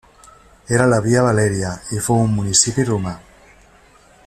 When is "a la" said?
0.85-0.99